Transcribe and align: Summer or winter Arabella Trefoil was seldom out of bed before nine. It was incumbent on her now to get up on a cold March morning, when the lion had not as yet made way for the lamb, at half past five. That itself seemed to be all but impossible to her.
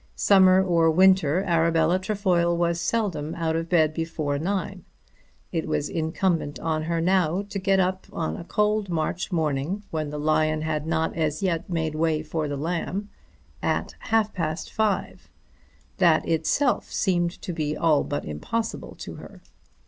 Summer 0.15 0.63
or 0.65 0.89
winter 0.89 1.43
Arabella 1.43 1.99
Trefoil 1.99 2.57
was 2.57 2.81
seldom 2.81 3.35
out 3.35 3.55
of 3.55 3.69
bed 3.69 3.93
before 3.93 4.39
nine. 4.39 4.83
It 5.51 5.67
was 5.67 5.89
incumbent 5.89 6.57
on 6.59 6.81
her 6.81 6.99
now 6.99 7.43
to 7.43 7.59
get 7.59 7.79
up 7.79 8.07
on 8.11 8.35
a 8.35 8.43
cold 8.43 8.89
March 8.89 9.31
morning, 9.31 9.83
when 9.91 10.09
the 10.09 10.17
lion 10.17 10.63
had 10.63 10.87
not 10.87 11.15
as 11.15 11.43
yet 11.43 11.69
made 11.69 11.93
way 11.93 12.23
for 12.23 12.47
the 12.47 12.57
lamb, 12.57 13.11
at 13.61 13.93
half 13.99 14.33
past 14.33 14.73
five. 14.73 15.29
That 15.97 16.27
itself 16.27 16.91
seemed 16.91 17.39
to 17.39 17.53
be 17.53 17.77
all 17.77 18.03
but 18.03 18.25
impossible 18.25 18.95
to 19.01 19.17
her. 19.17 19.43